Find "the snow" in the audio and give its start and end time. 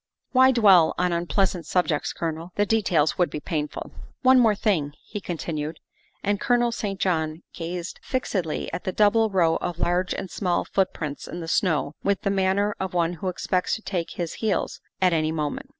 11.39-11.93